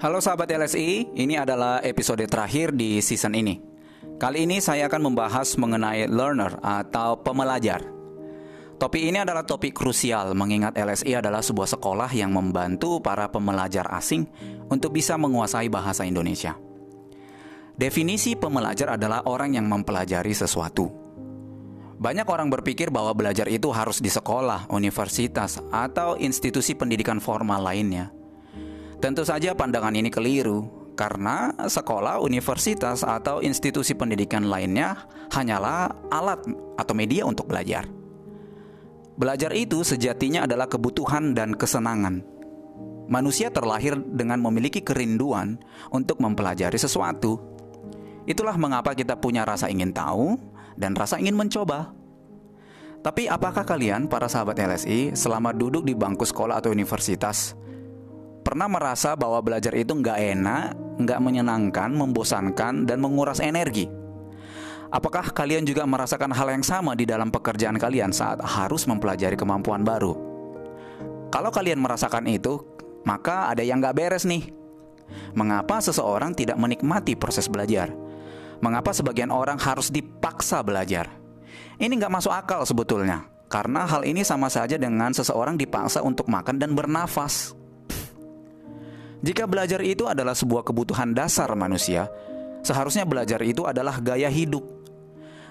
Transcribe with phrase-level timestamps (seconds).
[0.00, 3.60] Halo sahabat LSI, ini adalah episode terakhir di season ini.
[4.16, 7.84] Kali ini saya akan membahas mengenai learner atau pemelajar.
[8.80, 14.24] Topik ini adalah topik krusial mengingat LSI adalah sebuah sekolah yang membantu para pembelajar asing
[14.72, 16.56] untuk bisa menguasai bahasa Indonesia.
[17.76, 20.88] Definisi pembelajar adalah orang yang mempelajari sesuatu.
[22.00, 28.16] Banyak orang berpikir bahwa belajar itu harus di sekolah, universitas, atau institusi pendidikan formal lainnya.
[29.00, 36.44] Tentu saja pandangan ini keliru, karena sekolah, universitas, atau institusi pendidikan lainnya hanyalah alat
[36.76, 37.88] atau media untuk belajar.
[39.16, 42.20] Belajar itu sejatinya adalah kebutuhan dan kesenangan.
[43.08, 45.56] Manusia terlahir dengan memiliki kerinduan
[45.88, 47.40] untuk mempelajari sesuatu.
[48.28, 50.36] Itulah mengapa kita punya rasa ingin tahu
[50.76, 51.96] dan rasa ingin mencoba.
[53.00, 57.56] Tapi apakah kalian, para sahabat LSI, selama duduk di bangku sekolah atau universitas,
[58.50, 63.86] pernah merasa bahwa belajar itu nggak enak, nggak menyenangkan, membosankan, dan menguras energi?
[64.90, 69.86] Apakah kalian juga merasakan hal yang sama di dalam pekerjaan kalian saat harus mempelajari kemampuan
[69.86, 70.18] baru?
[71.30, 72.58] Kalau kalian merasakan itu,
[73.06, 74.50] maka ada yang gak beres nih.
[75.38, 77.94] Mengapa seseorang tidak menikmati proses belajar?
[78.58, 81.06] Mengapa sebagian orang harus dipaksa belajar?
[81.78, 86.58] Ini gak masuk akal sebetulnya, karena hal ini sama saja dengan seseorang dipaksa untuk makan
[86.58, 87.59] dan bernafas.
[89.20, 92.08] Jika belajar itu adalah sebuah kebutuhan dasar manusia,
[92.64, 94.64] seharusnya belajar itu adalah gaya hidup.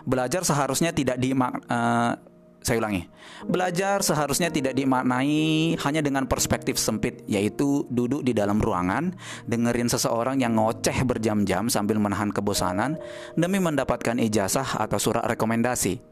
[0.10, 2.14] Belajar seharusnya tidak di uh,
[2.60, 3.08] saya ulangi.
[3.48, 9.16] Belajar seharusnya tidak dimaknai hanya dengan perspektif sempit, yaitu duduk di dalam ruangan,
[9.48, 13.00] dengerin seseorang yang ngoceh berjam-jam sambil menahan kebosanan
[13.40, 16.09] demi mendapatkan ijazah atau surat rekomendasi.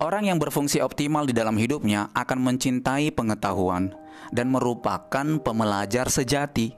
[0.00, 3.92] Orang yang berfungsi optimal di dalam hidupnya akan mencintai pengetahuan
[4.32, 6.72] dan merupakan pemelajar sejati.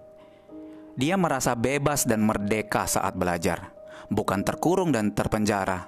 [0.98, 3.70] Dia merasa bebas dan merdeka saat belajar,
[4.10, 5.86] bukan terkurung dan terpenjara.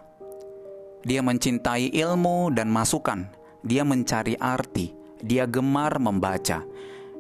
[1.03, 3.27] Dia mencintai ilmu dan masukan.
[3.67, 4.95] Dia mencari arti.
[5.19, 6.63] Dia gemar membaca.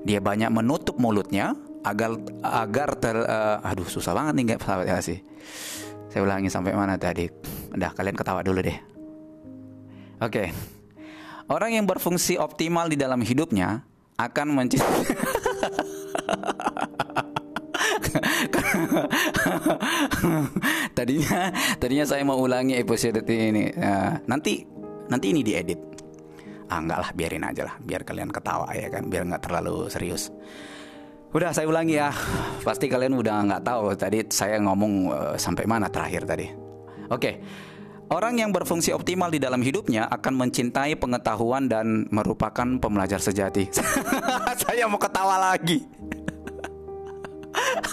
[0.06, 5.18] Dia banyak menutup mulutnya agar agar ter uh, aduh susah banget nih sahabat ya sih.
[6.08, 7.26] Saya ulangi sampai mana tadi.
[7.74, 8.93] Udah kalian ketawa dulu deh.
[10.22, 10.50] Oke.
[10.50, 10.52] Okay.
[11.50, 13.84] Orang yang berfungsi optimal di dalam hidupnya
[14.16, 15.04] akan mencintai
[20.96, 23.74] tadinya tadinya saya mau ulangi episode ini.
[23.74, 24.62] Uh, nanti
[25.10, 25.82] nanti ini diedit.
[26.70, 30.32] Ah enggak lah, biarin aja lah, biar kalian ketawa ya kan, biar nggak terlalu serius.
[31.34, 32.14] Udah saya ulangi ya,
[32.62, 36.48] pasti kalian udah nggak tahu tadi saya ngomong uh, sampai mana terakhir tadi.
[37.10, 37.20] Oke.
[37.20, 37.34] Okay.
[38.12, 43.72] Orang yang berfungsi optimal di dalam hidupnya akan mencintai pengetahuan dan merupakan pembelajar sejati.
[44.62, 45.80] Saya mau ketawa lagi.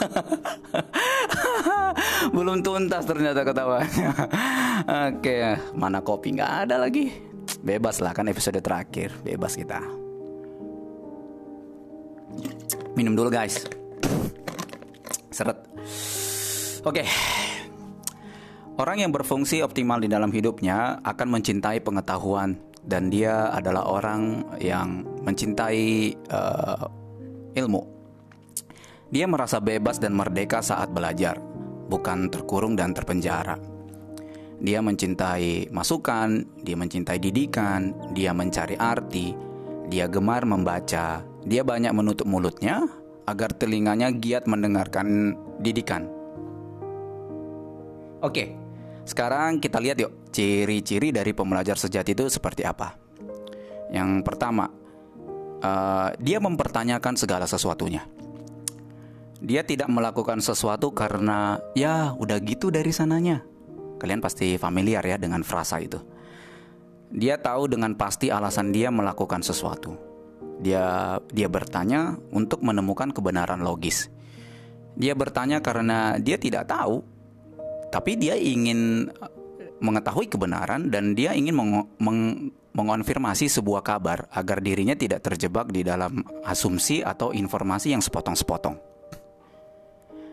[2.35, 4.11] Belum tuntas ternyata ketawanya.
[5.11, 7.11] Oke, mana kopi nggak ada lagi.
[7.61, 9.79] Bebas lah kan episode terakhir, bebas kita.
[12.97, 13.63] Minum dulu guys.
[15.31, 15.55] Seret.
[16.83, 17.05] Oke.
[18.81, 25.05] Orang yang berfungsi optimal di dalam hidupnya akan mencintai pengetahuan dan dia adalah orang yang
[25.21, 26.89] mencintai uh,
[27.61, 27.85] ilmu.
[29.13, 31.37] Dia merasa bebas dan merdeka saat belajar,
[31.93, 33.53] bukan terkurung dan terpenjara.
[34.57, 39.37] Dia mencintai masukan, dia mencintai didikan, dia mencari arti,
[39.93, 42.89] dia gemar membaca, dia banyak menutup mulutnya
[43.29, 46.09] agar telinganya giat mendengarkan didikan.
[48.25, 48.60] Oke,
[49.11, 52.95] sekarang kita lihat yuk ciri-ciri dari pembelajar sejati itu seperti apa.
[53.91, 54.71] Yang pertama,
[55.59, 58.07] uh, dia mempertanyakan segala sesuatunya.
[59.43, 63.43] Dia tidak melakukan sesuatu karena ya udah gitu dari sananya.
[63.99, 65.99] Kalian pasti familiar ya dengan frasa itu.
[67.11, 69.99] Dia tahu dengan pasti alasan dia melakukan sesuatu.
[70.63, 74.07] Dia dia bertanya untuk menemukan kebenaran logis.
[74.95, 77.10] Dia bertanya karena dia tidak tahu
[77.91, 79.29] tapi dia ingin uh,
[79.83, 82.19] mengetahui kebenaran dan dia ingin meng meng
[82.71, 88.79] mengonfirmasi sebuah kabar agar dirinya tidak terjebak di dalam asumsi atau informasi yang sepotong-sepotong.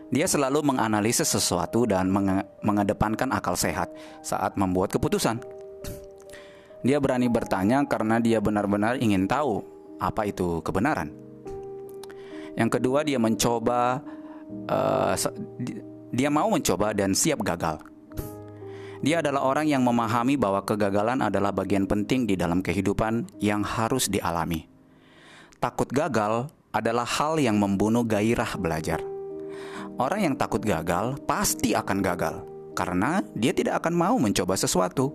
[0.09, 3.91] Dia selalu menganalisis sesuatu dan menge mengedepankan akal sehat
[4.25, 5.37] saat membuat keputusan.
[6.81, 9.61] Dia berani bertanya karena dia benar-benar ingin tahu
[9.99, 11.11] apa itu kebenaran.
[12.55, 14.01] Yang kedua, dia mencoba
[14.71, 15.13] uh,
[16.09, 17.81] dia mau mencoba dan siap gagal.
[18.99, 24.11] Dia adalah orang yang memahami bahwa kegagalan adalah bagian penting di dalam kehidupan yang harus
[24.11, 24.67] dialami.
[25.61, 28.99] Takut gagal adalah hal yang membunuh gairah belajar.
[29.99, 32.35] Orang yang takut gagal pasti akan gagal
[32.75, 35.11] karena dia tidak akan mau mencoba sesuatu.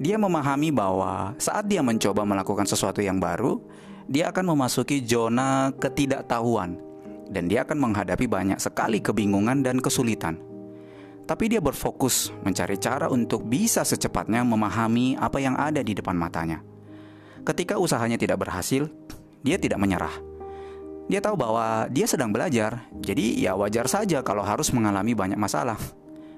[0.00, 3.62] Dia memahami bahwa saat dia mencoba melakukan sesuatu yang baru,
[4.04, 6.93] dia akan memasuki zona ketidaktahuan
[7.28, 10.40] dan dia akan menghadapi banyak sekali kebingungan dan kesulitan.
[11.24, 16.60] Tapi dia berfokus mencari cara untuk bisa secepatnya memahami apa yang ada di depan matanya.
[17.44, 18.88] Ketika usahanya tidak berhasil,
[19.40, 20.12] dia tidak menyerah.
[21.04, 25.76] Dia tahu bahwa dia sedang belajar, jadi ya wajar saja kalau harus mengalami banyak masalah.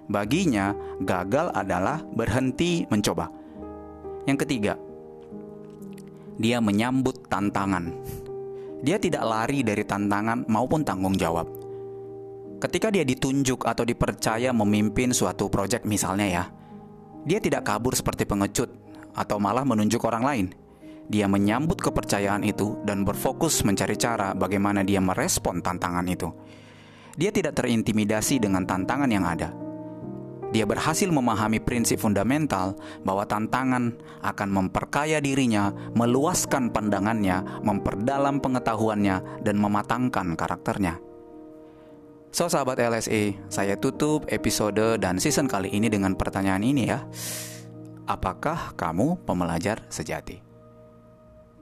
[0.07, 3.31] Baginya, gagal adalah berhenti mencoba.
[4.27, 4.75] Yang ketiga,
[6.39, 7.95] dia menyambut tantangan.
[8.87, 11.51] Dia tidak lari dari tantangan maupun tanggung jawab.
[12.63, 16.45] Ketika dia ditunjuk atau dipercaya memimpin suatu proyek misalnya ya,
[17.27, 18.71] dia tidak kabur seperti pengecut
[19.11, 20.47] atau malah menunjuk orang lain.
[21.11, 26.31] Dia menyambut kepercayaan itu dan berfokus mencari cara bagaimana dia merespon tantangan itu.
[27.19, 29.66] Dia tidak terintimidasi dengan tantangan yang ada
[30.55, 39.57] dia berhasil memahami prinsip fundamental bahwa tantangan akan memperkaya dirinya, meluaskan pandangannya, memperdalam pengetahuannya, dan
[39.59, 41.03] mematangkan karakternya.
[42.31, 47.01] So, sahabat LSE, saya tutup episode dan season kali ini dengan pertanyaan ini ya.
[48.07, 50.39] Apakah kamu pembelajar sejati?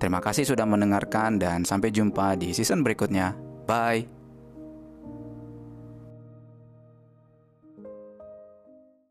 [0.03, 3.39] Terima kasih sudah mendengarkan dan sampai jumpa di season berikutnya.
[3.65, 4.24] Bye.